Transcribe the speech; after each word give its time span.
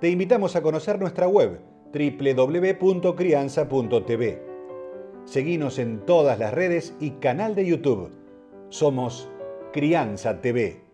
te 0.00 0.08
invitamos 0.08 0.54
a 0.54 0.62
conocer 0.62 1.00
nuestra 1.00 1.26
web 1.26 1.60
www.crianza.tv. 1.92 4.42
Seguimos 5.24 5.80
en 5.80 6.06
todas 6.06 6.38
las 6.38 6.54
redes 6.54 6.94
y 7.00 7.10
canal 7.12 7.56
de 7.56 7.66
YouTube. 7.66 8.16
Somos 8.68 9.28
Crianza 9.72 10.40
TV. 10.40 10.84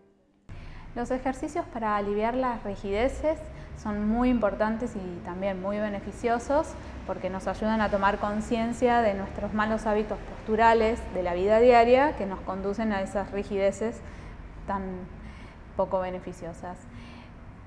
Los 0.95 1.11
ejercicios 1.11 1.67
para 1.67 1.97
aliviar 1.97 2.33
las 2.33 2.63
rigideces 2.63 3.37
son 3.77 4.07
muy 4.07 4.29
importantes 4.29 4.95
y 4.95 5.19
también 5.23 5.61
muy 5.61 5.77
beneficiosos 5.77 6.69
porque 7.05 7.29
nos 7.29 7.45
ayudan 7.45 7.81
a 7.81 7.91
tomar 7.91 8.17
conciencia 8.17 9.03
de 9.03 9.13
nuestros 9.13 9.53
malos 9.53 9.85
hábitos 9.85 10.17
posturales 10.17 10.99
de 11.13 11.21
la 11.21 11.35
vida 11.35 11.59
diaria 11.59 12.15
que 12.15 12.25
nos 12.25 12.39
conducen 12.39 12.91
a 12.91 13.03
esas 13.03 13.29
rigideces 13.31 13.97
tan 14.65 14.81
poco 15.75 15.99
beneficiosas. 15.99 16.79